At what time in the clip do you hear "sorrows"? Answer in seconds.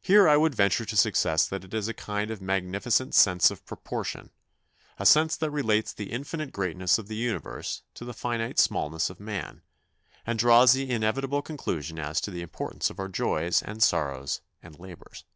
13.82-14.40